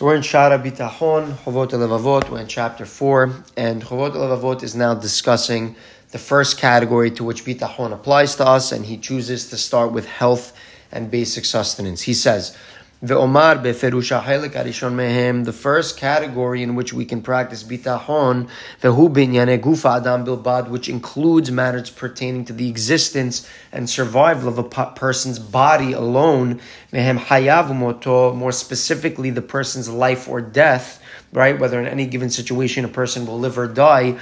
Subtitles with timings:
[0.00, 4.74] So we're in Shaar Habitachon, Chovot Levavot, we're in chapter 4, and Chovot Levavot is
[4.74, 5.76] now discussing
[6.10, 10.06] the first category to which Bitachon applies to us, and he chooses to start with
[10.06, 10.56] health
[10.90, 12.00] and basic sustenance.
[12.00, 12.56] He says,
[13.02, 15.46] Beferusha arishon mehem.
[15.46, 18.50] The first category in which we can practice bitachon
[18.82, 24.58] vehu binyane gufa adam bilbad, which includes matters pertaining to the existence and survival of
[24.58, 26.60] a person's body alone.
[26.92, 28.34] Mehem hayav moto.
[28.34, 31.02] More specifically, the person's life or death
[31.32, 31.58] right?
[31.58, 34.18] Whether in any given situation a person will live or die.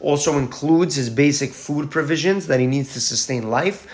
[0.00, 3.86] Also includes his basic food provisions that he needs to sustain life.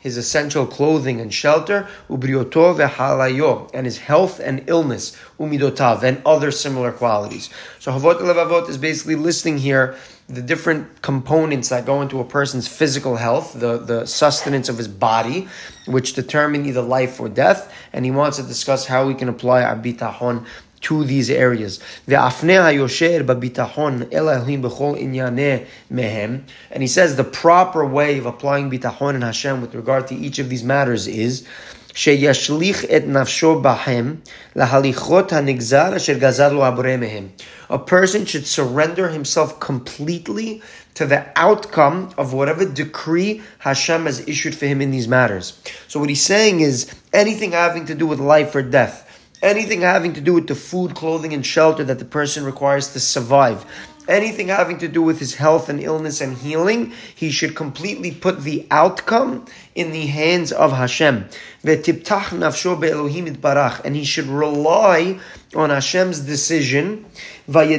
[0.00, 1.88] His essential clothing and shelter.
[2.08, 5.16] Ubrioto vehalayo, and his health and illness.
[5.38, 7.50] Umidotav and other similar qualities.
[7.78, 9.96] So Chovot Levavot is basically listing here
[10.30, 14.86] the different components that go into a person's physical health, the, the sustenance of his
[14.86, 15.48] body,
[15.86, 19.64] which determine either life or death, and he wants to discuss how we can apply
[19.64, 20.46] our bitachon
[20.82, 21.80] to these areas.
[22.06, 22.16] And
[26.80, 30.48] he says the proper way of applying bitachon and Hashem with regard to each of
[30.48, 31.46] these matters is
[31.93, 34.15] שישליך את נפשו בהם
[34.55, 37.27] להליכות הנגזר אשר גזר לו הבורא מהם.
[37.69, 40.61] A person should surrender himself completely
[40.95, 45.59] to the outcome of whatever decree Hashem has issued for him in these matters.
[45.87, 46.77] So what he's saying is
[47.13, 48.95] anything having to do with life or death,
[49.41, 52.99] anything having to do with the food, clothing, and shelter that the person requires to
[52.99, 53.65] survive,
[54.07, 58.41] anything having to do with his health and illness and healing, he should completely put
[58.41, 61.25] the outcome in the hands of Hashem.
[61.63, 61.85] And
[63.95, 65.19] he should rely
[65.55, 67.05] on Hashem's decision.
[67.47, 67.69] And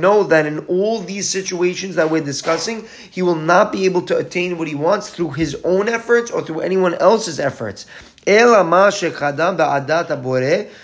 [0.00, 4.16] know that in all these situations that we're discussing, he will not be able to
[4.16, 7.86] attain what he wants through his own efforts or through anyone else's efforts.
[8.28, 10.40] אלא מה שקדם בעדת הבורא,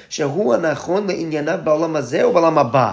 [0.08, 2.92] שהוא הנכון לענייניו בעולם הזה ובעולם הבא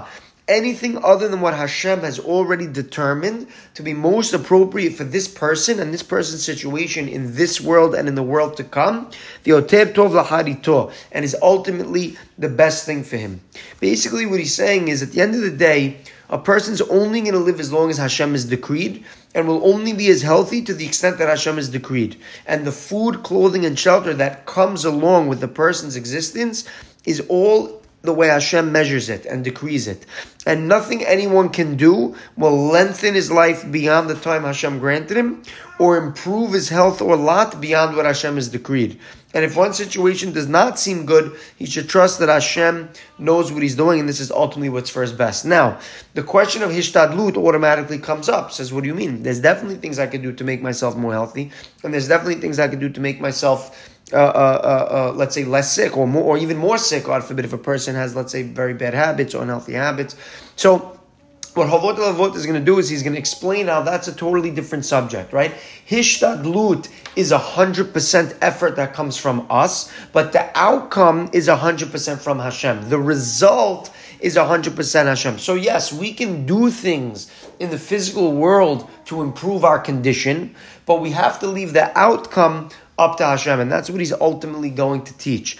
[0.50, 5.78] anything other than what Hashem has already determined to be most appropriate for this person
[5.78, 9.10] and this person's situation in this world and in the world to come,
[9.44, 13.41] the oter tov laharito, and is ultimately the best thing for him.
[13.78, 15.98] Basically, what he's saying is at the end of the day,
[16.28, 19.04] a person's only going to live as long as Hashem has decreed
[19.34, 22.16] and will only be as healthy to the extent that Hashem has decreed.
[22.46, 26.69] And the food, clothing, and shelter that comes along with the person's existence
[27.04, 30.06] is all the way Hashem measures it and decrees it.
[30.47, 35.43] And nothing anyone can do will lengthen his life beyond the time Hashem granted him
[35.78, 38.99] or improve his health or lot beyond what Hashem has decreed.
[39.33, 42.88] And if one situation does not seem good, he should trust that Hashem
[43.19, 45.44] knows what he's doing and this is ultimately what's for his best.
[45.44, 45.78] Now,
[46.15, 48.50] the question of hishtadlut automatically comes up.
[48.50, 49.22] Says, what do you mean?
[49.22, 51.53] There's definitely things I can do to make myself more healthy,
[51.84, 55.34] and there's definitely things I can do to make myself uh, uh, uh, uh, let's
[55.34, 58.16] say less sick or more or even more sick, God forbid, if a person has,
[58.16, 60.16] let's say, very bad habits or unhealthy habits.
[60.56, 61.00] So
[61.54, 64.15] what Chovot Levavot is going to do is he's going to explain how that's a
[64.15, 65.53] totally different subject, right?
[65.88, 71.56] Hishtadlut is a hundred percent effort that comes from us, but the outcome is a
[71.56, 72.88] hundred percent from Hashem.
[72.88, 75.41] The result is a hundred percent Hashem.
[75.41, 80.54] So yes, we can do things in the physical world to improve our condition,
[80.87, 82.69] but we have to leave the outcome
[83.00, 85.56] up to Hashem, and that's what he's ultimately going to teach.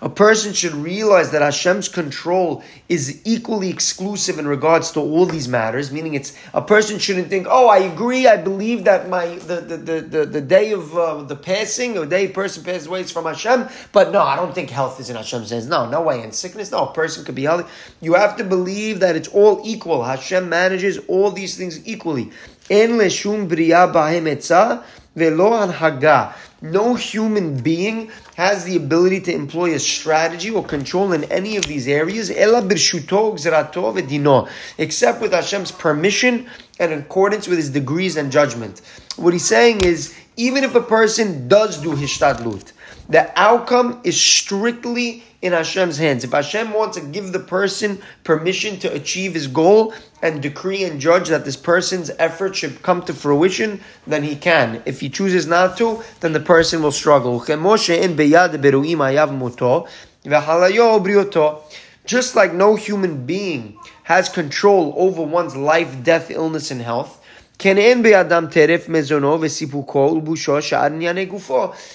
[0.00, 5.46] A person should realize that Hashem's control is equally exclusive in regards to all these
[5.46, 9.60] matters, meaning it's a person shouldn't think, oh, I agree, I believe that my the,
[9.60, 13.10] the, the, the, the day of uh, the passing, or day person passes away is
[13.10, 15.66] from Hashem, but no, I don't think health is in Hashem's hands.
[15.66, 16.22] No, no way.
[16.22, 17.68] In sickness, no, a person could be healthy.
[18.00, 20.02] You have to believe that it's all equal.
[20.02, 22.30] Hashem manages all these things equally.
[22.68, 24.82] Leshum bria bahem
[25.14, 26.34] velo anhaga.
[26.60, 31.66] No human being has the ability to employ a strategy or control in any of
[31.66, 32.66] these areas, except
[35.20, 36.48] with Hashem's permission
[36.80, 38.80] and in accordance with his degrees and judgment.
[39.16, 42.72] What he's saying is, even if a person does do hishtadlut,
[43.08, 46.24] the outcome is strictly in Hashem's hands.
[46.24, 51.00] If Hashem wants to give the person permission to achieve his goal and decree and
[51.00, 54.82] judge that this person's effort should come to fruition, then he can.
[54.84, 57.38] If he chooses not to, then the person will struggle.
[62.06, 67.17] Just like no human being has control over one's life, death, illness, and health,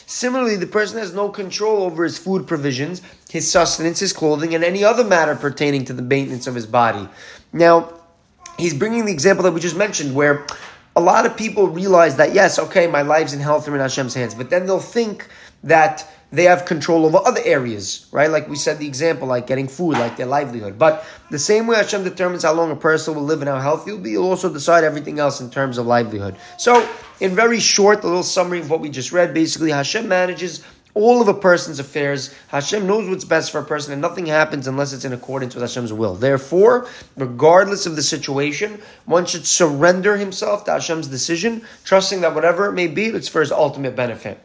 [0.05, 4.63] Similarly, the person has no control over his food provisions, his sustenance, his clothing, and
[4.63, 7.07] any other matter pertaining to the maintenance of his body.
[7.53, 7.93] Now,
[8.57, 10.45] he's bringing the example that we just mentioned, where
[10.97, 14.13] a lot of people realize that yes, okay, my lives and health are in Hashem's
[14.13, 15.29] hands, but then they'll think
[15.63, 18.29] that they have control over other areas, right?
[18.29, 20.79] Like we said, the example, like getting food, like their livelihood.
[20.79, 23.91] But the same way Hashem determines how long a person will live and how healthy
[23.91, 26.35] he'll be, he'll also decide everything else in terms of livelihood.
[26.57, 26.89] So,
[27.19, 30.63] in very short, a little summary of what we just read, basically, Hashem manages
[30.95, 32.33] all of a person's affairs.
[32.47, 35.61] Hashem knows what's best for a person, and nothing happens unless it's in accordance with
[35.61, 36.15] Hashem's will.
[36.15, 42.65] Therefore, regardless of the situation, one should surrender himself to Hashem's decision, trusting that whatever
[42.65, 44.39] it may be, it's for his ultimate benefit.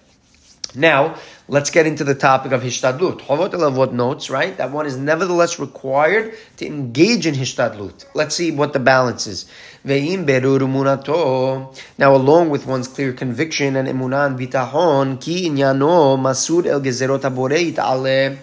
[0.74, 1.16] Now,
[1.48, 3.20] let's get into the topic of hishtadlut.
[3.20, 8.04] Chovot Levavot notes, right, that one is nevertheless required to engage in hishtadlut.
[8.14, 9.46] Let's see what the balance is.
[9.86, 11.74] Ve'im berur munato.
[11.96, 17.78] Now, along with one's clear conviction and emunan bitahon, ki inyano masur el gezerot haboreit
[17.78, 18.38] ale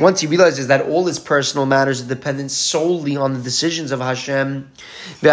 [0.00, 4.00] once he realizes that all his personal matters are dependent solely on the decisions of
[4.00, 4.70] Hashem,
[5.22, 5.30] and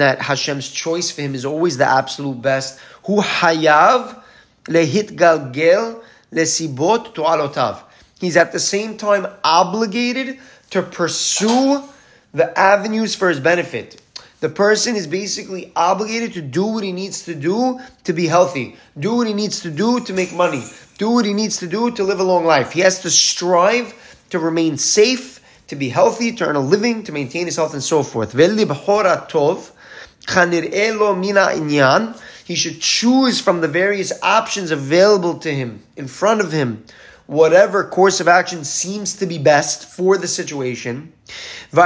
[0.00, 4.22] that Hashem's choice for him is always the absolute best, hu hayav
[4.64, 5.16] lehit
[6.30, 7.82] lesibot.
[8.20, 10.40] He's at the same time obligated
[10.70, 11.82] to pursue
[12.34, 14.01] the avenues for his benefit.
[14.42, 18.74] The person is basically obligated to do what he needs to do to be healthy,
[18.98, 20.64] do what he needs to do to make money,
[20.98, 22.72] do what he needs to do to live a long life.
[22.72, 23.94] He has to strive
[24.30, 27.84] to remain safe, to be healthy, to earn a living, to maintain his health, and
[27.84, 28.32] so forth.
[32.44, 36.84] He should choose from the various options available to him, in front of him,
[37.26, 41.12] whatever course of action seems to be best for the situation.
[41.72, 41.78] And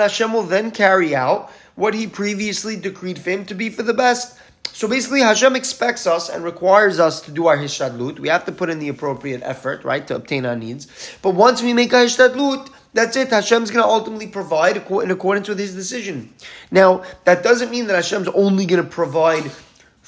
[0.00, 3.94] Hashem will then carry out what he previously decreed for him to be for the
[3.94, 4.38] best.
[4.72, 8.18] So basically, Hashem expects us and requires us to do our hishtadlut.
[8.20, 10.86] We have to put in the appropriate effort, right, to obtain our needs.
[11.22, 13.28] But once we make our hishtadlut, that's it.
[13.28, 16.32] Hashem's going to ultimately provide in accordance with His decision.
[16.70, 19.50] Now, that doesn't mean that Hashem's only going to provide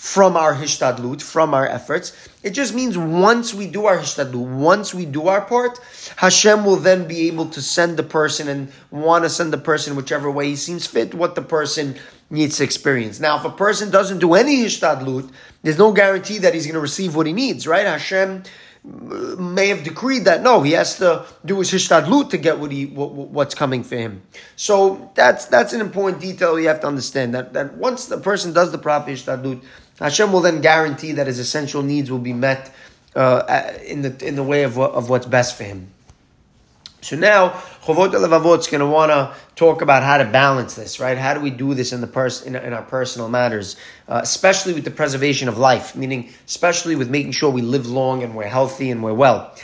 [0.00, 2.16] from our hishtadlut, from our efforts.
[2.42, 5.78] It just means once we do our hishtadlut, once we do our part,
[6.16, 9.96] Hashem will then be able to send the person and want to send the person
[9.96, 11.96] whichever way he seems fit, what the person
[12.30, 13.20] needs to experience.
[13.20, 15.30] Now, if a person doesn't do any hishtadlut,
[15.62, 17.84] there's no guarantee that he's going to receive what he needs, right?
[17.84, 18.44] Hashem
[18.82, 22.72] uh, may have decreed that no, he has to do his hishtadlut to get what
[22.72, 24.22] he what, what's coming for him.
[24.56, 28.54] So that's that's an important detail you have to understand that that once the person
[28.54, 29.62] does the proper hishtadlut,
[30.00, 32.74] Hashem will then guarantee that his essential needs will be met
[33.14, 35.88] uh, in the in the way of of what's best for him.
[37.02, 37.50] So now,
[37.84, 38.12] Chovot
[38.58, 41.16] is going to want to talk about how to balance this, right?
[41.16, 43.76] How do we do this in the pers- in, in our personal matters,
[44.06, 48.22] uh, especially with the preservation of life, meaning especially with making sure we live long
[48.22, 49.54] and we're healthy and we're well.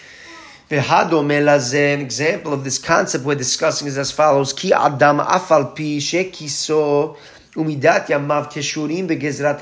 [0.70, 7.16] An example of this concept we're discussing is as follows: Ki adam afal pi shekiso
[7.56, 9.58] umidat yamav begezrat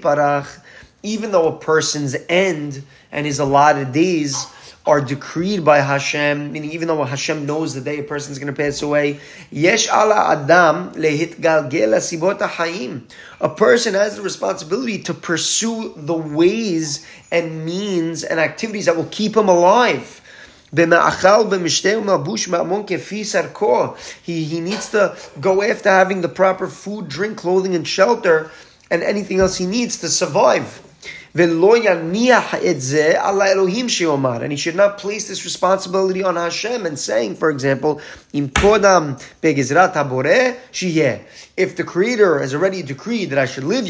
[0.00, 0.60] parach.
[1.02, 4.46] Even though a person's end and his allotted days
[4.84, 8.52] are decreed by Hashem, meaning even though Hashem knows the day a person is going
[8.52, 13.02] to pass away, yesh ala adam lehitgalgel sibota hayim.
[13.40, 19.08] A person has the responsibility to pursue the ways and means and activities that will
[19.10, 20.21] keep him alive.
[20.74, 20.84] He,
[24.44, 28.50] he needs to go after having the proper food, drink, clothing, and shelter,
[28.90, 30.80] and anything else he needs to survive.
[31.34, 31.60] And
[34.50, 38.00] he should not place this responsibility on Hashem and saying, for example,
[38.32, 38.54] if
[41.76, 43.86] the Creator has already decreed that I should live,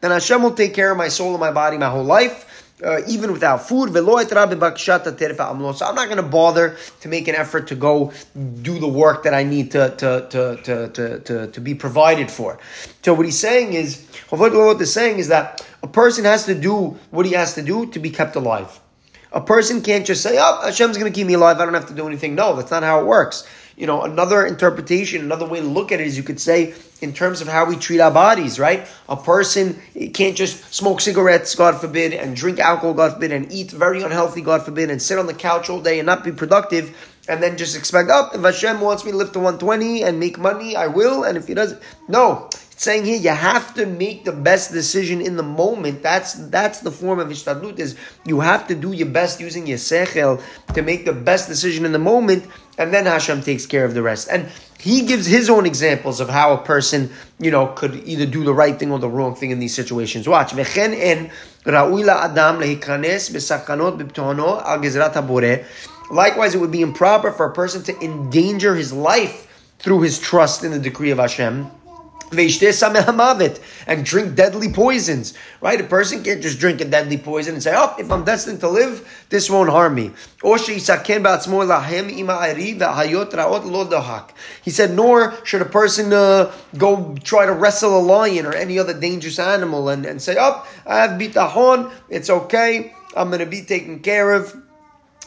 [0.00, 2.46] then Hashem will take care of my soul and my body my whole life
[2.84, 3.92] uh, even without food.
[3.92, 8.12] So I'm not going to bother to make an effort to go
[8.62, 12.30] do the work that I need to, to, to, to, to, to, to be provided
[12.30, 12.58] for.
[13.02, 16.98] So what he's saying is, what is saying is that a person has to do
[17.10, 18.80] what he has to do to be kept alive.
[19.32, 21.88] A person can't just say, oh, Hashem's going to keep me alive, I don't have
[21.88, 22.34] to do anything.
[22.34, 23.46] No, that's not how it works
[23.78, 27.12] you know, another interpretation, another way to look at it is you could say in
[27.12, 28.88] terms of how we treat our bodies, right?
[29.08, 29.80] A person
[30.14, 34.40] can't just smoke cigarettes, God forbid, and drink alcohol, God forbid, and eat very unhealthy,
[34.40, 36.96] God forbid, and sit on the couch all day and not be productive,
[37.28, 40.18] and then just expect, up oh, if Hashem wants me to live to 120 and
[40.18, 42.48] make money, I will, and if He doesn't, no.
[42.78, 46.00] It's saying here you have to make the best decision in the moment.
[46.00, 47.80] That's that's the form of ishtadlut.
[47.80, 50.40] Is you have to do your best using your sechel
[50.74, 52.46] to make the best decision in the moment,
[52.78, 54.28] and then Hashem takes care of the rest.
[54.30, 58.44] And he gives his own examples of how a person, you know, could either do
[58.44, 60.28] the right thing or the wrong thing in these situations.
[60.28, 60.54] Watch.
[66.10, 69.44] Likewise, it would be improper for a person to endanger his life
[69.78, 71.70] through his trust in the decree of Hashem
[73.86, 75.34] and drink deadly poisons.
[75.60, 75.80] Right?
[75.80, 78.68] A person can't just drink a deadly poison and say, "Oh, if I'm destined to
[78.68, 80.12] live, this won't harm me."
[84.62, 88.78] He said, nor should a person uh, go try to wrestle a lion or any
[88.78, 91.90] other dangerous animal and, and say, "Oh, I have bitahon.
[92.08, 92.92] It's okay.
[93.16, 94.54] I'm going to be taken care of."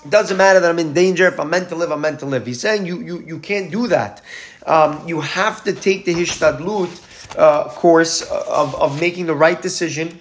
[0.03, 1.27] It doesn't matter that I'm in danger.
[1.27, 2.45] If I'm meant to live, I'm meant to live.
[2.45, 4.21] He's saying you you, you can't do that.
[4.65, 10.19] Um, you have to take the hishtadlut uh, course of, of making the right decision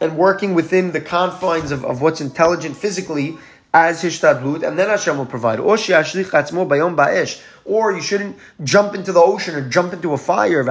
[0.00, 3.36] and working within the confines of, of what's intelligent physically
[3.74, 5.60] as hishtadlut, and then Hashem will provide.
[5.60, 5.76] Or
[7.92, 10.62] you shouldn't jump into the ocean or jump into a fire.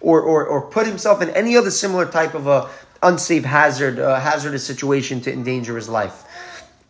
[0.00, 2.68] Or, or, or put himself in any other similar type of a
[3.02, 6.24] unsafe hazard, uh, hazardous situation to endanger his life.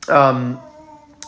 [0.09, 0.61] Um,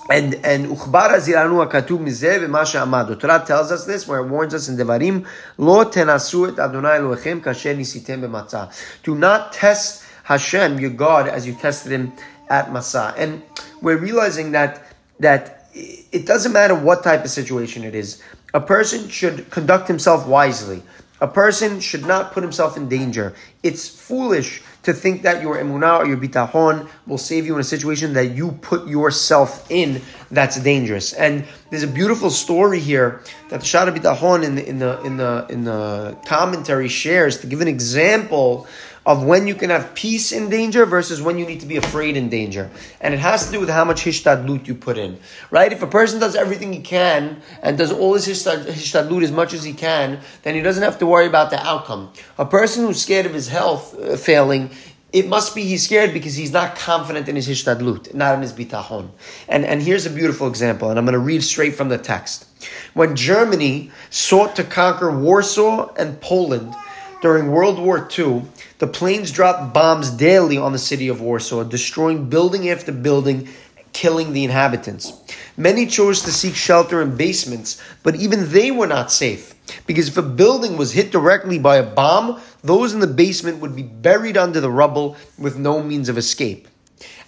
[0.09, 3.15] and and uchbara ziranu akatub mizeh v'masha amado.
[3.17, 5.27] Torah tells us this, where it warns us in Devarim,
[5.59, 8.73] lo tenasu Adonai Elohechem kasher nisitem b'matzah.
[9.03, 12.13] Do not test Hashem, your God, as you tested him
[12.49, 13.15] at Massah.
[13.17, 13.43] And
[13.81, 18.23] we're realizing that that it doesn't matter what type of situation it is.
[18.55, 20.83] A person should conduct himself wisely.
[21.21, 23.35] A person should not put himself in danger.
[23.63, 27.65] It's foolish to think that your emunah or your bitahon will save you in a
[27.65, 30.01] situation that you put yourself in
[30.31, 31.13] that's dangerous.
[31.13, 35.17] And there's a beautiful story here that the Shaar Habitachon in the in the in
[35.17, 38.69] the in the commentary shares to give an example
[39.07, 42.17] of when you can have peace in danger versus when you need to be afraid
[42.17, 42.69] in danger.
[43.01, 45.19] And it has to do with how much hishtadlut you put in.
[45.53, 45.73] Right?
[45.73, 49.63] If a person does everything he can and does all his hishtadlut as much as
[49.63, 52.13] he can, then he doesn't have to worry about the outcome.
[52.37, 54.71] A person who's scared of his health uh, failing,
[55.13, 58.53] it must be he's scared because he's not confident in his hishtadlut, not in his
[58.53, 59.11] bitahon.
[59.49, 62.47] And, and here's a beautiful example, and I'm going to read straight from the text.
[62.95, 66.75] When Germany sought to conquer Warsaw and Poland
[67.23, 68.43] during World War II,
[68.79, 73.49] the planes dropped bombs daily on the city of Warsaw, destroying building after building,
[73.93, 75.13] killing the inhabitants.
[75.57, 79.55] Many chose to seek shelter in basements, but even they were not safe.
[79.87, 83.75] Because if a building was hit directly by a bomb, those in the basement would
[83.75, 86.69] be buried under the rubble with no means of escape.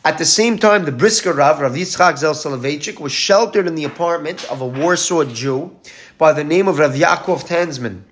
[0.05, 3.85] At the same time, the Brisker Rav, Rav Yitzchak Zev Soloveitchik, was sheltered in the
[3.85, 5.77] apartment of a Warsaw Jew
[6.17, 8.03] by the name of Rav Yaakov Tansman.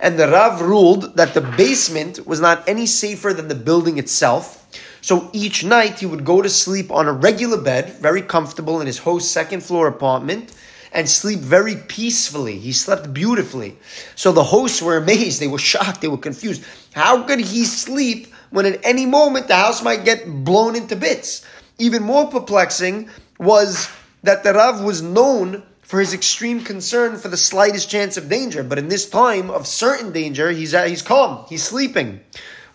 [0.00, 4.66] And the Rav ruled that the basement was not any safer than the building itself.
[5.00, 8.86] So each night he would go to sleep on a regular bed, very comfortable in
[8.86, 10.52] his host's second floor apartment,
[10.92, 12.58] and sleep very peacefully.
[12.58, 13.76] He slept beautifully.
[14.16, 15.40] So the hosts were amazed.
[15.40, 16.00] They were shocked.
[16.00, 16.64] They were confused.
[16.94, 21.44] How could he sleep when at any moment the house might get blown into bits?
[21.78, 23.90] Even more perplexing was
[24.22, 28.62] that the Rav was known for his extreme concern for the slightest chance of danger.
[28.62, 32.20] But in this time of certain danger, he's, uh, he's calm, he's sleeping.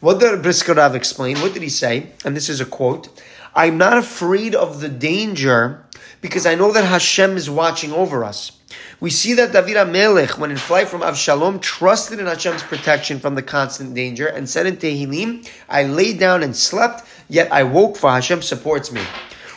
[0.01, 1.39] What did Brisker Rav explain?
[1.39, 2.11] What did he say?
[2.25, 3.07] And this is a quote
[3.55, 5.85] I'm not afraid of the danger
[6.19, 8.58] because I know that Hashem is watching over us.
[9.01, 13.35] We see that David HaMelech, when in flight from Avshalom, trusted in Hashem's protection from
[13.35, 17.95] the constant danger and said in Tehillim, I lay down and slept, yet I woke
[17.95, 19.01] for Hashem supports me.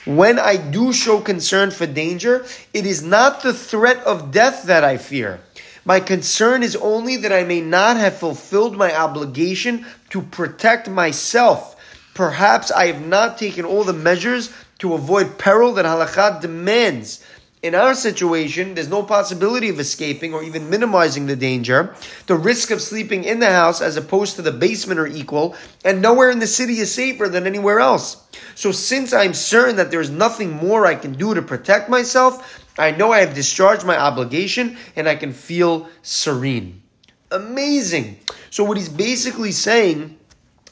[0.07, 4.85] When I do show concern for danger, it is not the threat of death that
[4.85, 5.41] I fear.
[5.85, 11.75] My concern is only that I may not have fulfilled my obligation to protect myself.
[12.15, 17.25] Perhaps I have not taken all the measures to avoid peril that halakha demands.
[17.63, 21.95] In our situation, there's no possibility of escaping or even minimizing the danger.
[22.27, 25.55] The risk of sleeping in the house as opposed to the basement are equal,
[25.85, 28.17] and nowhere in the city is safer than anywhere else.
[28.57, 32.91] So since I'm certain that there's nothing more I can do to protect myself, I
[32.91, 36.83] know I have discharged my obligation and I can feel serene.
[37.31, 38.19] Amazing.
[38.51, 40.19] So what he's basically saying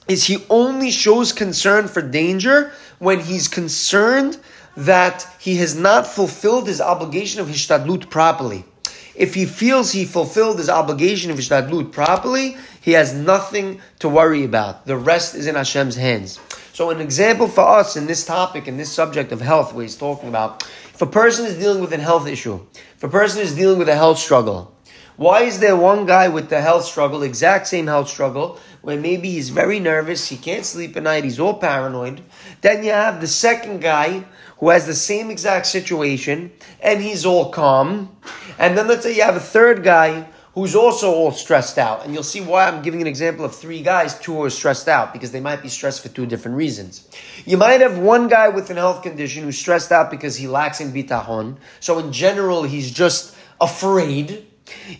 [0.09, 4.41] is he only shows concern for danger when he's concerned
[4.77, 8.65] that he has not fulfilled his obligation of hishtadlut properly.
[9.15, 14.45] If he feels he fulfilled his obligation of hishtadlut properly, he has nothing to worry
[14.45, 14.87] about.
[14.87, 16.39] The rest is in Hashem's hands.
[16.73, 19.97] So an example for us in this topic, in this subject of health, where he's
[19.97, 20.63] talking about,
[20.95, 22.61] if a person is dealing with a health issue,
[22.97, 24.73] if a person is dealing with a health struggle,
[25.21, 29.31] why is there one guy with the health struggle, exact same health struggle, where maybe
[29.33, 32.23] he's very nervous, he can't sleep at night, he's all paranoid?
[32.63, 34.25] Then you have the second guy
[34.57, 36.51] who has the same exact situation
[36.81, 38.17] and he's all calm.
[38.59, 42.03] And then let's say you have a third guy who's also all stressed out.
[42.07, 45.13] And you'll see why I'm giving an example of three guys, two are stressed out,
[45.13, 47.11] because they might be stressed for two different reasons.
[47.45, 50.81] You might have one guy with an health condition who's stressed out because he lacks
[50.81, 51.59] in bitahon.
[51.79, 54.47] So in general, he's just afraid.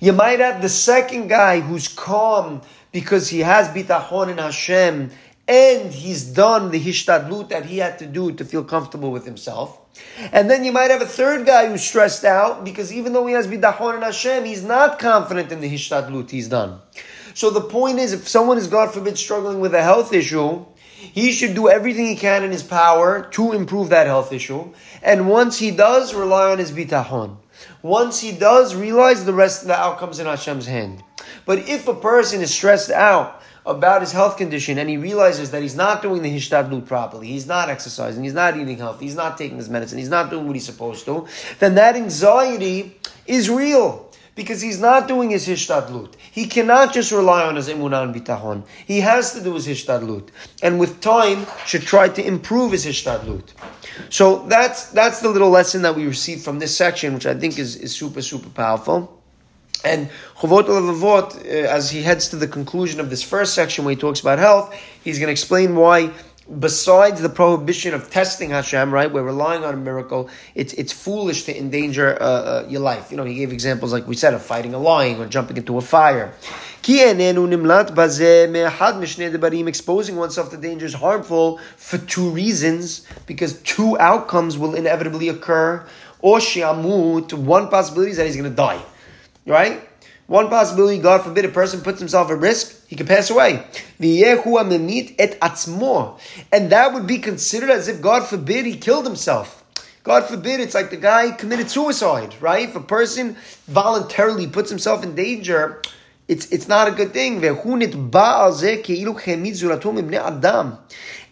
[0.01, 2.63] You might have the second guy who's calm
[2.93, 5.11] because he has bitachon in Hashem
[5.49, 9.79] and he's done the hishtadlut that he had to do to feel comfortable with himself.
[10.33, 13.35] And then you might have a third guy who's stressed out because even though he
[13.35, 16.81] has bitachon in Hashem, he's not confident in the hishtadlut he's done.
[17.35, 21.33] So the point is, if someone is, God forbid, struggling with a health issue, he
[21.33, 24.73] should do everything he can in his power to improve that health issue.
[25.03, 27.37] And once he does, rely on his bitachon.
[27.83, 31.03] Once he does, realize the rest of the outcomes in Hashem's hand.
[31.47, 35.63] But if a person is stressed out about his health condition and he realizes that
[35.63, 39.39] he's not doing the hishtadlut properly, he's not exercising, he's not eating healthy, he's not
[39.39, 41.27] taking his medicine, he's not doing what he's supposed to,
[41.59, 44.10] then that anxiety is real
[44.41, 46.15] because he's not doing his hishtadlut.
[46.33, 48.65] He cannot just rely on his emunah and.
[48.87, 50.29] He has to do his hishtadlut,
[50.63, 53.53] and with time should try to improve his hishtadlut.
[54.09, 57.59] So that's that's the little lesson that we received from this section, which I think
[57.59, 59.21] is, is super super powerful.
[59.85, 63.95] And Chovot Levavot, uh, as he heads to the conclusion of this first section where
[63.95, 66.11] he talks about health, he's going to explain why,
[66.59, 71.45] besides the prohibition of testing Hashem, right, we're relying on a miracle, it's, it's foolish
[71.45, 73.11] to endanger uh, uh, your life.
[73.11, 75.79] You know, he gave examples, like we said, of fighting a lion or jumping into
[75.79, 76.35] a fire.
[79.69, 85.87] Exposing oneself to danger is harmful for two reasons, because two outcomes will inevitably occur.
[86.23, 88.83] Or shiamut, one possibility is that he's going to die
[89.47, 89.90] right?
[90.31, 93.65] One possibility, God forbid, a person puts himself at risk, he could pass away.
[93.99, 94.31] And
[96.71, 99.65] that would be considered as if, God forbid, he killed himself.
[100.05, 102.69] God forbid, it's like the guy committed suicide, right?
[102.69, 105.83] If a person voluntarily puts himself in danger,
[106.29, 107.45] it's, it's not a good thing.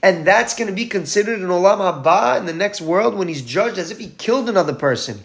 [0.03, 3.43] And that's going to be considered in Olam Haba, in the next world, when he's
[3.43, 5.21] judged as if he killed another person.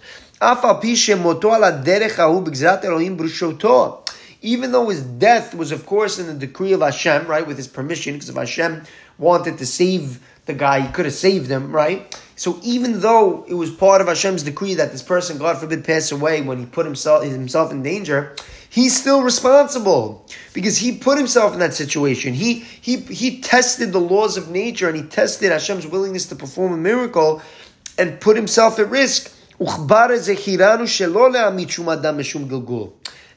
[4.42, 7.68] Even though his death was, of course, in the decree of Hashem, right, with his
[7.68, 8.84] permission, because if Hashem
[9.18, 12.20] wanted to save the guy, he could have saved him, right?
[12.36, 16.12] So even though it was part of Hashem's decree that this person, God forbid, pass
[16.12, 18.36] away when he put himself himself in danger,
[18.70, 22.34] he's still responsible because he put himself in that situation.
[22.34, 26.74] He he he tested the laws of nature and he tested Hashem's willingness to perform
[26.74, 27.42] a miracle
[27.98, 29.32] and put himself at risk.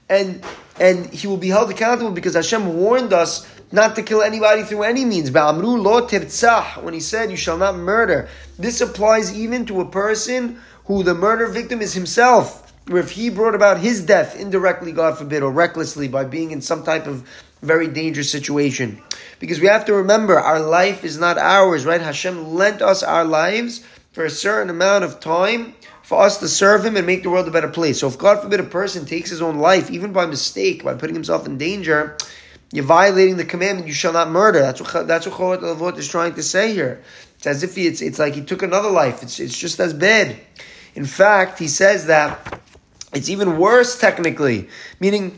[0.08, 0.44] And
[0.78, 4.82] and he will be held accountable because Hashem warned us not to kill anybody through
[4.82, 5.30] any means.
[5.30, 8.28] When he said, You shall not murder.
[8.58, 12.72] This applies even to a person who the murder victim is himself.
[12.88, 16.60] Where if he brought about his death indirectly, God forbid, or recklessly by being in
[16.60, 17.28] some type of
[17.62, 19.02] very dangerous situation.
[19.40, 22.00] Because we have to remember, our life is not ours, right?
[22.00, 25.74] Hashem lent us our lives for a certain amount of time
[26.06, 27.98] for us to serve Him and make the world a better place.
[27.98, 31.16] So if God forbid a person takes his own life, even by mistake, by putting
[31.16, 32.16] himself in danger,
[32.72, 34.60] you're violating the commandment, you shall not murder.
[34.60, 37.02] That's what, that's what Chovot Levavot is trying to say here.
[37.38, 39.24] It's as if he, it's, it's like he took another life.
[39.24, 40.36] It's, it's just as bad.
[40.94, 42.62] In fact, he says that
[43.12, 44.68] it's even worse technically,
[45.00, 45.36] meaning,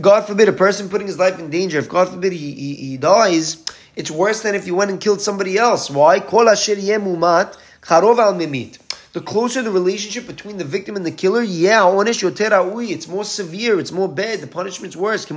[0.00, 2.96] God forbid, a person putting his life in danger, if God forbid he, he, he
[2.98, 3.64] dies,
[3.96, 5.90] it's worse than if you went and killed somebody else.
[5.90, 6.20] Why?
[6.20, 8.78] Kol asher al mimit
[9.14, 13.92] the closer the relationship between the victim and the killer, yeah, it's more severe, it's
[13.92, 15.30] more bad, the punishment's worse.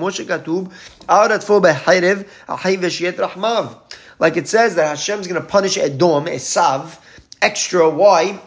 [4.20, 6.98] Like it says that Hashem's going to punish Edom, Esav,
[7.40, 7.88] extra.
[7.88, 8.42] Why?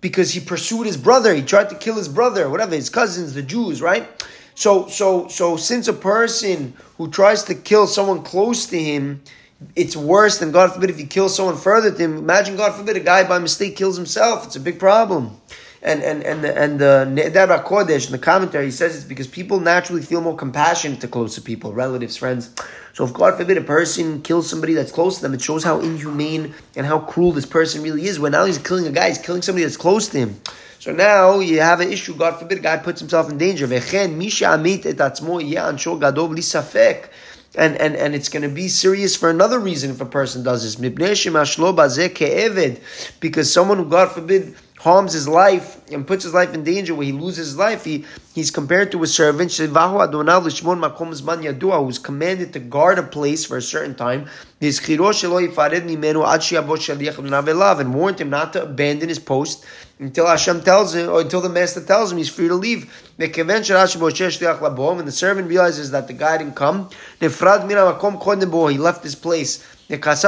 [0.00, 3.42] Because he pursued his brother, he tried to kill his brother, whatever, his cousins, the
[3.42, 4.08] Jews, right?
[4.56, 9.22] So, so, so, since a person who tries to kill someone close to him
[9.76, 12.18] it's worse than God forbid if you kill someone further to him.
[12.18, 14.46] Imagine God forbid a guy by mistake kills himself.
[14.46, 15.40] It's a big problem.
[15.82, 19.60] And and and and the Neder Kodesh in the commentary he says it's because people
[19.60, 22.54] naturally feel more compassionate to closer people, relatives, friends.
[22.94, 25.80] So if God forbid a person kills somebody that's close to them, it shows how
[25.80, 28.18] inhumane and how cruel this person really is.
[28.18, 30.40] When now he's killing a guy, he's killing somebody that's close to him.
[30.78, 32.14] So now you have an issue.
[32.14, 33.66] God forbid a guy puts himself in danger
[37.56, 40.62] and, and, and it's going to be serious for another reason if a person does
[40.62, 40.78] this.
[43.20, 47.06] Because someone who, God forbid, harms his life and puts his life in danger, where
[47.06, 49.70] he loses his life, he, he's compared to a servant, who's
[51.98, 54.28] commanded to guard a place for a certain time,
[54.60, 54.78] and
[57.94, 59.64] warned him not to abandon his post
[60.00, 62.92] until Hashem tells him, or until the master tells him he's free to leave.
[63.16, 66.88] When the servant realizes that the guy didn't come,
[67.20, 69.64] he left his place.
[69.86, 70.24] And his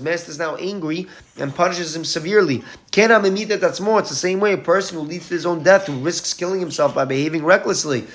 [0.00, 2.62] master is now angry and punishes him severely.
[2.92, 6.60] It's the same way a person who leads to his own death, who risks killing
[6.60, 8.06] himself by behaving recklessly.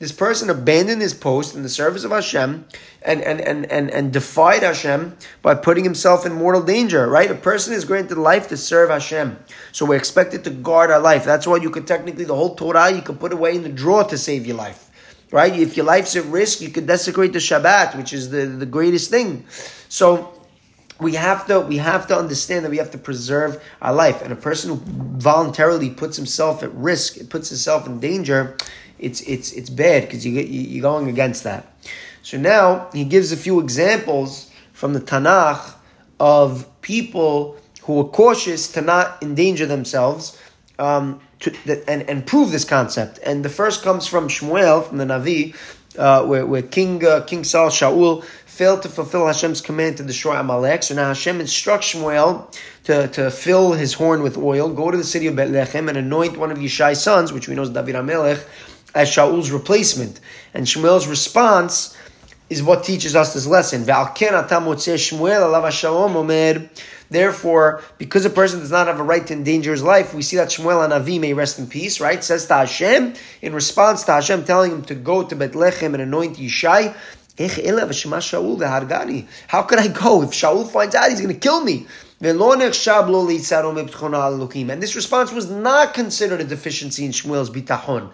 [0.00, 2.64] This person abandoned his post in the service of Hashem
[3.02, 7.30] and, and, and, and, and defied Hashem by putting himself in mortal danger, right?
[7.30, 9.38] A person is granted life to serve Hashem.
[9.72, 11.26] So we're expected to guard our life.
[11.26, 14.04] That's why you could technically, the whole Torah, you could put away in the drawer
[14.04, 14.86] to save your life
[15.32, 15.56] right?
[15.56, 19.10] If your life's at risk, you could desecrate the Shabbat, which is the, the greatest
[19.10, 19.44] thing.
[19.88, 20.40] So
[21.00, 24.22] we have to we have to understand that we have to preserve our life.
[24.22, 24.82] And a person who
[25.18, 28.56] voluntarily puts himself at risk, it puts himself in danger,
[29.00, 31.66] it's it's it's bad because you you're going against that.
[32.22, 35.74] So now he gives a few examples from the Tanakh
[36.18, 40.38] of people who were cautious to not endanger themselves.
[40.78, 41.54] Um, to,
[41.88, 43.18] and, and prove this concept.
[43.24, 45.54] And the first comes from Shmuel, from the Navi,
[45.98, 50.38] uh, where, where King uh, King Saul Shaul failed to fulfill Hashem's command to destroy
[50.38, 50.82] Amalek.
[50.82, 55.04] So now Hashem instructs Shmuel to, to fill his horn with oil, go to the
[55.04, 58.44] city of Bethlehem and anoint one of Yishai's sons, which we know is David HaMelech,
[58.94, 60.20] as Shaul's replacement.
[60.54, 61.96] And Shmuel's response
[62.48, 63.84] is what teaches us this lesson.
[67.10, 70.36] Therefore, because a person does not have a right to endanger his life, we see
[70.36, 72.22] that Shmuel Hanavi may rest in peace, right?
[72.22, 76.36] Says to Hashem, in response to Hashem telling him to go to Bethlehem and anoint
[76.36, 76.94] Yishai,
[79.48, 80.22] how could I go?
[80.22, 81.86] If Shaul finds out, he's going to kill me.
[82.22, 82.38] And
[84.82, 88.10] this response was not considered a deficiency in Shmuel's bitachon.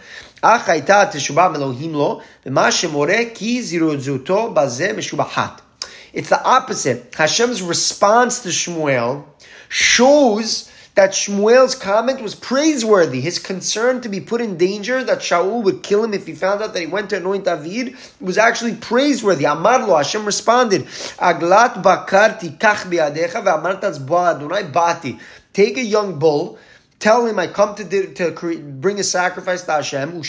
[6.12, 7.14] It's the opposite.
[7.16, 9.25] Hashem's response to Shmuel
[9.69, 13.21] shows that Shmuel's comment was praiseworthy.
[13.21, 16.63] His concern to be put in danger, that Shaul would kill him if he found
[16.63, 19.45] out that he went to anoint David, was actually praiseworthy.
[19.45, 20.87] Amarlo, Hashem responded,
[21.21, 25.19] Aglat bakarti kach biadecha bati.
[25.53, 26.59] Take a young bull,
[26.99, 28.33] tell him I come to, to
[28.81, 30.23] bring a sacrifice to Hashem,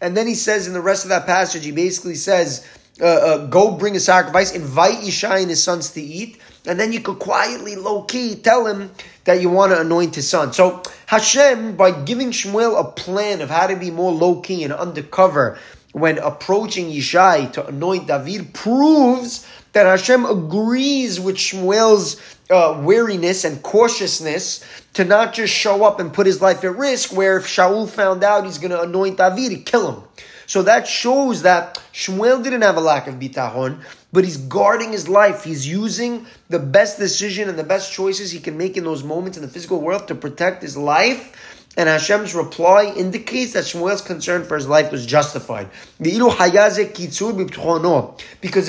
[0.00, 2.66] and then he says in the rest of that passage, he basically says,
[3.00, 6.92] uh, uh, go bring a sacrifice, invite Yishai and his sons to eat, and then
[6.92, 8.90] you could quietly, low key, tell him
[9.24, 10.52] that you want to anoint his son.
[10.52, 14.72] So Hashem, by giving Shmuel a plan of how to be more low key and
[14.72, 15.58] undercover
[15.92, 23.62] when approaching Yishai to anoint David, proves that Hashem agrees with Shmuel's uh, wariness and
[23.62, 27.88] cautiousness to not just show up and put his life at risk, where if Shaul
[27.88, 30.02] found out he's going to anoint David, he'd kill him.
[30.48, 33.82] So that shows that Shmuel didn't have a lack of bitahon,
[34.14, 35.44] but he's guarding his life.
[35.44, 39.36] He's using the best decision and the best choices he can make in those moments
[39.36, 41.66] in the physical world to protect his life.
[41.76, 45.68] And Hashem's reply indicates that Shmuel's concern for his life was justified.
[46.00, 46.40] Because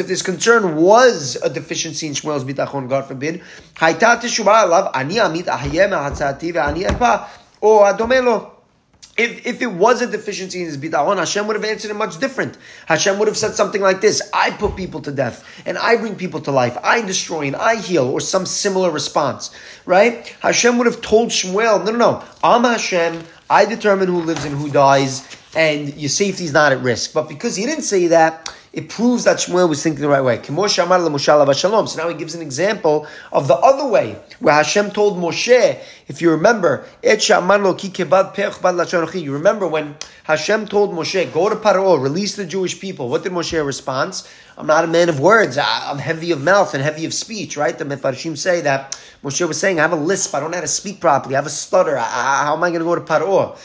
[0.01, 3.41] if this concern was a deficiency in Shmuel's bitachon, God forbid,
[7.61, 8.58] or adomelo.
[9.19, 12.21] If, if it was a deficiency in his bid'ahon, Hashem would have answered it much
[12.21, 12.57] different.
[12.85, 16.15] Hashem would have said something like this: "I put people to death, and I bring
[16.15, 16.77] people to life.
[16.81, 19.51] I destroy and I heal," or some similar response.
[19.85, 20.33] Right?
[20.39, 22.23] Hashem would have told Shmuel, "No, no, no.
[22.41, 23.25] I'm Hashem.
[23.49, 27.27] I determine who lives and who dies, and your safety is not at risk." But
[27.27, 30.39] because he didn't say that, it proves that Shmuel was thinking the right way.
[30.43, 36.21] So now he gives an example of the other way, where Hashem told Moshe, if
[36.21, 43.09] you remember, you remember when Hashem told Moshe, go to Paro, release the Jewish people.
[43.09, 44.21] What did Moshe respond?
[44.57, 45.57] I'm not a man of words.
[45.57, 47.77] Uh, I'm heavy of mouth and heavy of speech, right?
[47.77, 50.35] The Mefarshim say that Moshe was saying, I have a lisp.
[50.35, 51.35] I don't know how to speak properly.
[51.35, 51.95] I have a stutter.
[51.95, 53.57] How am I going to go to Paro?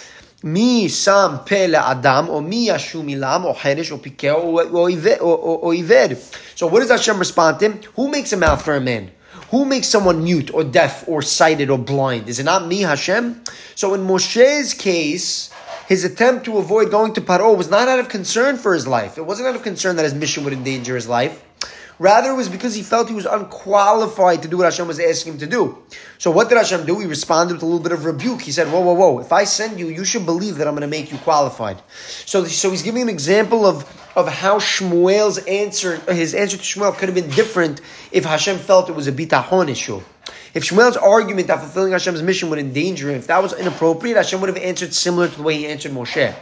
[0.45, 6.15] Me, sham pele adam or mi yashumilam or herish or pikeh or iver.
[6.55, 7.81] So what does Hashem respond to him?
[7.97, 9.11] Who makes a mouth for a man?
[9.51, 12.29] Who makes someone mute or deaf or sighted or blind?
[12.29, 13.43] Is it not me, Hashem?
[13.75, 15.51] So in Moshe's case,
[15.87, 19.17] his attempt to avoid going to Paro was not out of concern for his life.
[19.17, 21.44] It wasn't out of concern that his mission would endanger his life.
[21.99, 25.35] Rather, it was because he felt he was unqualified to do what Hashem was asking
[25.35, 25.79] him to do.
[26.19, 26.99] So what did Hashem do?
[26.99, 28.43] He responded with a little bit of rebuke.
[28.43, 30.83] He said, whoa, whoa, whoa, if I send you, you should believe that I'm going
[30.83, 31.81] to make you qualified.
[31.99, 33.85] So, so he's giving an example of,
[34.17, 37.81] of how Shmuel's answer, his answer to Shmuel could have been different
[38.11, 40.01] if Hashem felt it was a bitahon issue.
[40.55, 44.41] If Shmuel's argument that fulfilling Hashem's mission would endanger him, if that was inappropriate, Hashem
[44.41, 46.35] would have answered similar to the way he answered Moshe.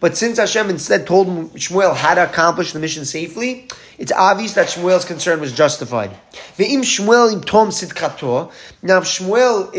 [0.00, 4.68] But since Hashem instead told Shmuel how to accomplish the mission safely, it's obvious that
[4.68, 6.10] Shmuel's concern was justified.
[6.56, 8.50] Ve'im Shmuel tom sitkato.
[8.82, 9.70] Now Shmuel,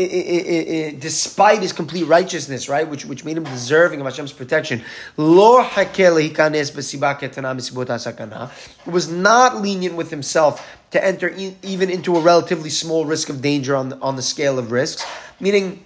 [1.00, 4.84] despite his complete righteousness, right, which, which made him deserving of Hashem's protection,
[5.16, 5.66] lo
[8.86, 13.74] was not lenient with himself to enter even into a relatively small risk of danger
[13.74, 15.04] on the, on the scale of risks,
[15.40, 15.84] meaning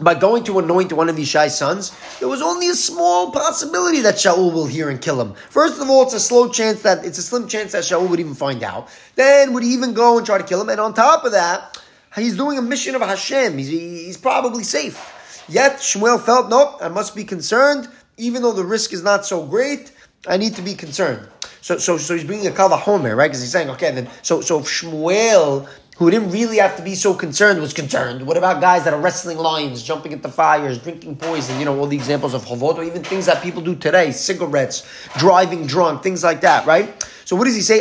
[0.00, 4.16] by going to anoint one of Yishai's sons, there was only a small possibility that
[4.16, 5.34] Shaul will hear and kill him.
[5.34, 8.20] First of all, it's a slow chance that it's a slim chance that Shaul would
[8.20, 8.88] even find out.
[9.14, 10.68] Then would he even go and try to kill him?
[10.68, 11.80] And on top of that,
[12.14, 13.56] he's doing a mission of Hashem.
[13.56, 15.44] He's, he's probably safe.
[15.48, 19.46] Yet Shmuel felt, nope, I must be concerned, even though the risk is not so
[19.46, 19.92] great.
[20.26, 21.28] I need to be concerned.
[21.60, 23.28] So, so, so he's bringing a kal vachomer, right?
[23.28, 26.94] Because he's saying, okay, then, so, so if Shmuel who didn't really have to be
[26.94, 28.26] so concerned was concerned.
[28.26, 31.86] What about guys that are wrestling lions, jumping into fires, drinking poison, you know, all
[31.86, 36.22] the examples of chavot, or even things that people do today, cigarettes, driving drunk, things
[36.22, 37.02] like that, right?
[37.24, 37.80] So what does he say?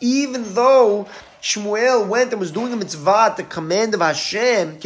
[0.00, 1.08] Even though
[1.42, 4.80] Shmuel went and was doing a mitzvah at the command of Hashem,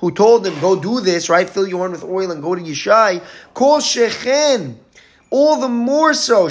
[0.00, 1.48] who told him, go do this, right?
[1.48, 3.22] Fill your horn with oil and go to Yishai.
[5.30, 6.48] All the more so,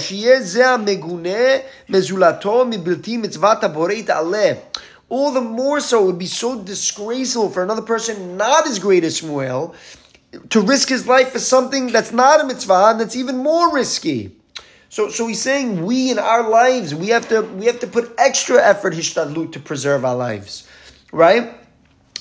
[5.07, 9.03] all the more so it would be so disgraceful for another person not as great
[9.03, 9.75] as Shmuel
[10.49, 14.35] to risk his life for something that's not a mitzvah and that's even more risky.
[14.89, 18.13] So, so he's saying we in our lives we have to we have to put
[18.17, 20.67] extra effort hishtadlut to preserve our lives,
[21.11, 21.53] right?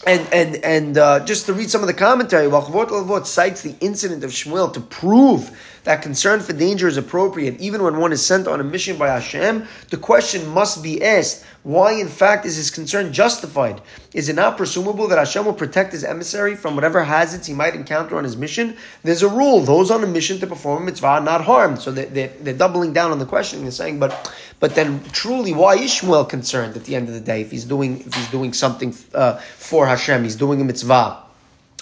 [0.07, 4.23] And and and uh, just to read some of the commentary, Chovot cites the incident
[4.23, 5.51] of Shmuel to prove
[5.85, 9.09] that concern for danger is appropriate even when one is sent on a mission by
[9.09, 13.81] Hashem, the question must be asked, why in fact is his concern justified?
[14.12, 17.74] Is it not presumable that Hashem will protect his emissary from whatever hazards he might
[17.74, 18.77] encounter on his mission?
[19.03, 21.81] There's a rule, those on a mission to perform a mitzvah are not harmed.
[21.81, 23.62] So they're, they're, they're doubling down on the question.
[23.62, 27.20] They're saying, but but then truly, why is Shmuel concerned at the end of the
[27.20, 31.22] day if he's doing, if he's doing something uh, for Hashem, he's doing a mitzvah,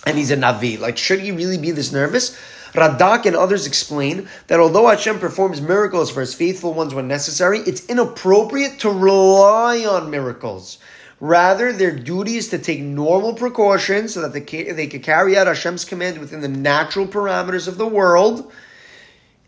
[0.06, 0.78] and he's a Navi?
[0.78, 2.38] Like, should he really be this nervous?
[2.74, 7.58] Radak and others explain that although Hashem performs miracles for his faithful ones when necessary,
[7.60, 10.78] it's inappropriate to rely on miracles.
[11.20, 15.84] Rather, their duty is to take normal precautions so that they, can carry out Hashem's
[15.84, 18.50] command within the natural parameters of the world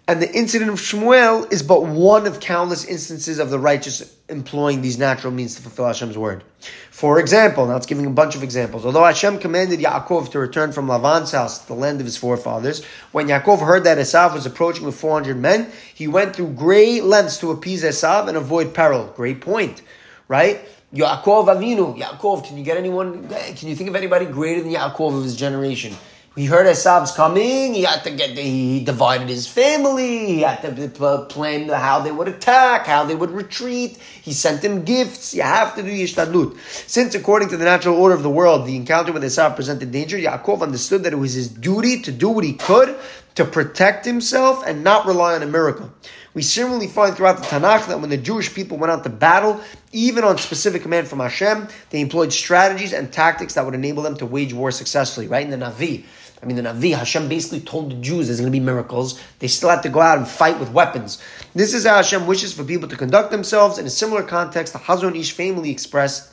[0.07, 4.83] and the incident of Shmuel is but one of countless instances of the righteous employing
[4.83, 6.45] these natural means to fulfill Hashem's word.
[6.91, 8.85] For example, now it's giving a bunch of examples.
[8.85, 12.85] Although Hashem commanded Yaakov to return from Lavan's house to the land of his forefathers,
[13.13, 17.39] when Yaakov heard that Esav was approaching with 400 men, he went through great lengths
[17.39, 19.07] to appease Esav and avoid peril.
[19.17, 19.81] Great point,
[20.29, 20.61] right?
[20.93, 25.17] Yaakov Avinu, Yaakov, can you get anyone, can you think of anybody greater than Yaakov
[25.17, 25.97] of his generation?
[26.37, 27.75] He heard Esav's coming.
[27.75, 28.31] He had to get.
[28.31, 30.27] He divided his family.
[30.27, 33.99] He had to uh, plan how they would attack, how they would retreat.
[34.21, 35.33] He sent them gifts.
[35.33, 36.59] You have to do yishtadlut.
[36.89, 40.17] Since, according to the natural order of the world, the encounter with Esav presented danger,
[40.17, 42.97] Yaakov understood that it was his duty to do what he could
[43.37, 45.93] to protect himself and not rely on a miracle.
[46.35, 49.61] We similarly find throughout the Tanakh that when the Jewish people went out to battle,
[49.93, 54.17] even on specific command from Hashem, they employed strategies and tactics that would enable them
[54.17, 55.29] to wage war successfully.
[55.29, 56.05] Right in the Navi,
[56.45, 59.19] I mean, the Navi, Hashem basically told the Jews there's going to be miracles.
[59.39, 61.23] They still have to go out and fight with weapons.
[61.55, 63.79] This is how Hashem wishes for people to conduct themselves.
[63.79, 66.31] In a similar context, the Hazon Ish family expressed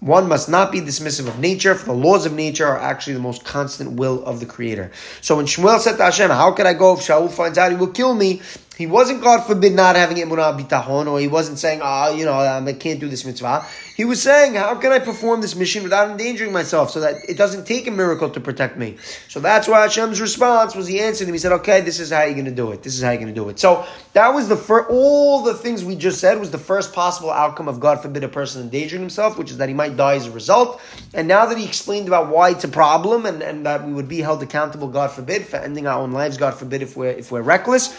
[0.00, 3.20] one must not be dismissive of nature, for the laws of nature are actually the
[3.20, 4.92] most constant will of the Creator.
[5.20, 7.76] So when Shmuel said to Hashem, How can I go if Shaul finds out he
[7.76, 8.40] will kill me?
[8.78, 12.24] He wasn't, God forbid, not having emunah bitachon, or he wasn't saying, ah, oh, you
[12.24, 13.66] know, I can't do this mitzvah.
[13.96, 17.36] He was saying, how can I perform this mission without endangering myself so that it
[17.36, 18.96] doesn't take a miracle to protect me?
[19.26, 21.34] So that's why Hashem's response was he answered him.
[21.34, 22.84] He said, okay, this is how you're going to do it.
[22.84, 23.58] This is how you're going to do it.
[23.58, 27.32] So that was the first, all the things we just said was the first possible
[27.32, 30.28] outcome of, God forbid, a person endangering himself, which is that he might die as
[30.28, 30.80] a result.
[31.14, 34.08] And now that he explained about why it's a problem and, and that we would
[34.08, 37.32] be held accountable, God forbid, for ending our own lives, God forbid, if we're, if
[37.32, 37.92] we're reckless,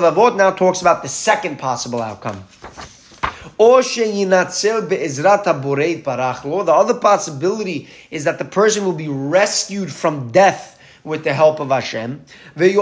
[0.00, 2.44] Levavot now talks about the second possible outcome.
[3.56, 3.84] The
[6.74, 11.68] other possibility is that the person will be rescued from death with the help of
[11.68, 12.24] Hashem.
[12.56, 12.72] But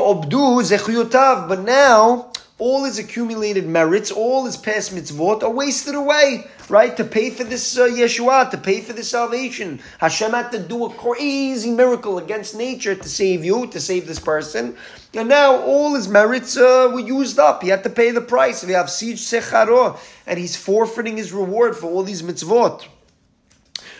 [1.60, 6.96] now, all his accumulated merits, all his past mitzvot are wasted away, right?
[6.96, 9.80] To pay for this uh, Yeshua, to pay for this salvation.
[9.98, 14.20] Hashem had to do a crazy miracle against nature to save you, to save this
[14.20, 14.76] person.
[15.12, 17.64] And now all his merits uh, were used up.
[17.64, 18.64] He had to pay the price.
[18.64, 19.98] We have siege secharo,
[20.28, 22.86] and he's forfeiting his reward for all these mitzvot.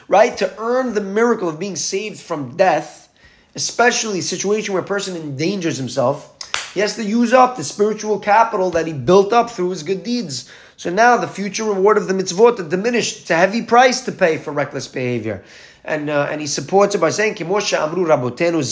[0.07, 0.37] Right?
[0.37, 3.13] To earn the miracle of being saved from death,
[3.57, 6.32] especially a situation where a person endangers himself,
[6.75, 10.03] he has to use up the spiritual capital that he built up through his good
[10.03, 10.51] deeds.
[10.77, 13.21] So now the future reward of the mitzvot are diminished.
[13.21, 15.45] It's a heavy price to pay for reckless behavior
[15.85, 18.63] and uh, and he supports it by saying Kimosha Amru Rabotenu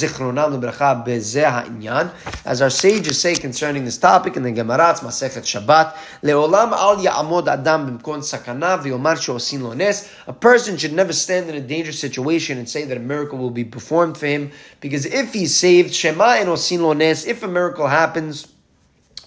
[1.04, 2.10] Bezeh
[2.44, 7.48] as our sages say concerning this topic in the Gemara Masechet Shabbat Leolam Al Ya'amod
[7.48, 10.12] Adam Bimkon Sakana V'Yomar She'osin Lo Nes.
[10.28, 13.50] A person should never stand in a dangerous situation and say that a miracle will
[13.50, 17.48] be performed for him because if he's saved Shema and Osin Lo Nes if a
[17.48, 18.46] miracle happens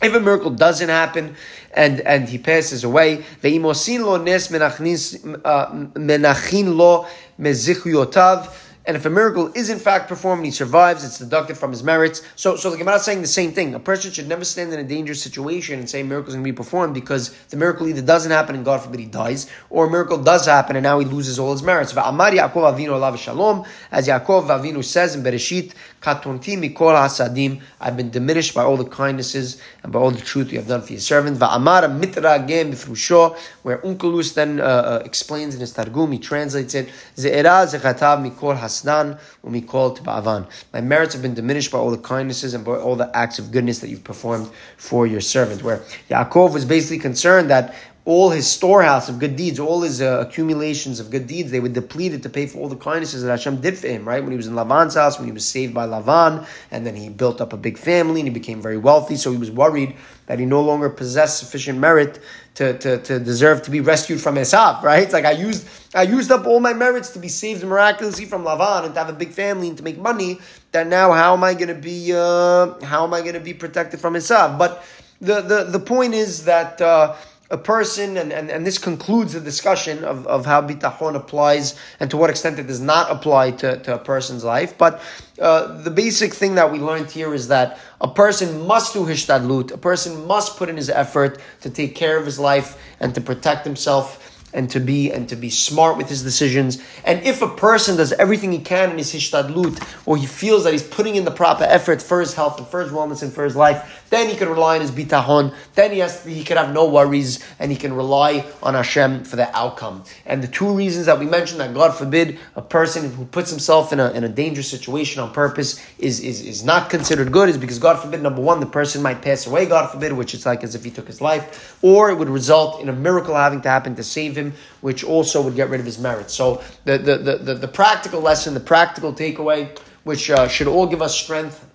[0.05, 1.35] if a miracle doesn't happen
[1.73, 7.07] and, and he passes away, ve'imosin lo nes uh, menachin lo
[7.39, 8.53] mezichuyotav,
[8.85, 11.83] and if a miracle is in fact performed and he survives, it's deducted from his
[11.83, 12.21] merits.
[12.35, 13.73] So, so the Gemara is saying the same thing.
[13.75, 16.43] A person should never stand in a dangerous situation and say a miracle is going
[16.43, 19.85] to be performed because the miracle either doesn't happen and God forbid he dies, or
[19.85, 21.91] a miracle does happen and now he loses all his merits.
[21.91, 25.71] As Yaakov Avinu says in Bereshit,
[26.03, 30.51] katonti mikol hasadim, I've been diminished by all the kindnesses and by all the truth
[30.51, 31.37] you have done for your servant.
[31.37, 36.75] Va'amar mitra again b'frusho, where Onkelos then uh, uh, explains in his Targum, he translates
[36.75, 40.45] it, ze'era zechatav mikol hasdan umikol ba'avan.
[40.73, 43.51] My merits have been diminished by all the kindnesses and by all the acts of
[43.51, 45.63] goodness that you've performed for your servant.
[45.63, 45.77] Where
[46.09, 47.73] Yaakov was basically concerned that
[48.05, 51.69] all his storehouse of good deeds, all his uh, accumulations of good deeds, they were
[51.69, 54.21] depleted to pay for all the kindnesses that Hashem did for him, right?
[54.21, 57.07] When he was in Lavan's house, when he was saved by Lavan, and then he
[57.07, 60.37] built up a big family and he became very wealthy, so he was worried that
[60.37, 62.19] he no longer possessed sufficient merit
[62.55, 65.03] to, to, to deserve to be rescued from Esav, right?
[65.03, 68.43] It's like I used I used up all my merits to be saved miraculously from
[68.43, 70.39] Lavan and to have a big family and to make money.
[70.71, 72.11] That now, how am I going to be?
[72.13, 74.57] Uh, how am I going to be protected from Esav?
[74.57, 74.83] But
[75.21, 76.81] the the the point is that.
[76.81, 77.15] Uh,
[77.49, 82.09] a person, and, and, and this concludes the discussion of, of how bitachon applies and
[82.09, 84.77] to what extent it does not apply to, to a person's life.
[84.77, 85.01] But
[85.39, 89.71] uh, the basic thing that we learned here is that a person must do hishtadlut,
[89.71, 93.21] a person must put in his effort to take care of his life and to
[93.21, 94.19] protect himself
[94.53, 96.81] and to be and to be smart with his decisions.
[97.03, 100.71] And if a person does everything he can in his hishtadlut, or he feels that
[100.71, 103.43] he's putting in the proper effort for his health and for his wellness and for
[103.43, 105.53] his life, then he can rely on his bitachon.
[105.73, 109.35] Then he has he can have no worries and he can rely on Hashem for
[109.35, 110.03] the outcome.
[110.25, 113.91] And the two reasons that we mentioned that God forbid a person who puts himself
[113.91, 117.57] in a, in a dangerous situation on purpose is, is, is not considered good is
[117.57, 120.63] because God forbid number one the person might pass away God forbid which is like
[120.63, 123.69] as if he took his life or it would result in a miracle having to
[123.69, 126.33] happen to save him which also would get rid of his merits.
[126.33, 130.85] So the the, the, the, the practical lesson the practical takeaway which uh, should all
[130.85, 131.65] give us strength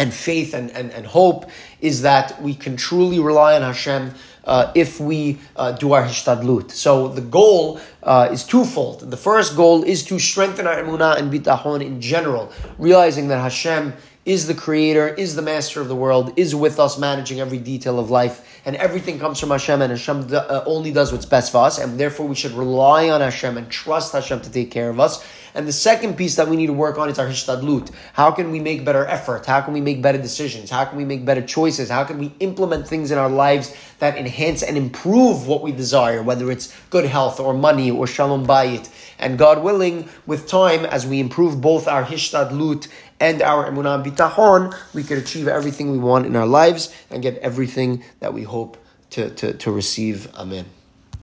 [0.00, 1.44] and faith and, and, and hope
[1.82, 6.70] is that we can truly rely on Hashem uh, if we uh, do our hishtadlut.
[6.70, 9.10] So the goal uh, is twofold.
[9.10, 13.92] The first goal is to strengthen our emunah and bitachon in general, realizing that Hashem
[14.24, 17.98] is the creator, is the master of the world, is with us managing every detail
[17.98, 21.64] of life, and everything comes from Hashem, and Hashem uh, only does what's best for
[21.64, 24.98] us, and therefore we should rely on Hashem and trust Hashem to take care of
[24.98, 25.24] us.
[25.54, 27.90] And the second piece that we need to work on is our hishtadlut.
[28.12, 29.46] How can we make better effort?
[29.46, 30.70] How can we make better decisions?
[30.70, 31.90] How can we make better choices?
[31.90, 36.22] How can we implement things in our lives that enhance and improve what we desire,
[36.22, 38.88] whether it's good health or money or shalom bayit?
[39.18, 42.88] And God willing, with time, as we improve both our hishtadlut
[43.20, 47.36] and our emunah bitachon, we can achieve everything we want in our lives and get
[47.38, 48.78] everything that we hope
[49.10, 50.32] to, to, to receive.
[50.34, 50.64] Amen.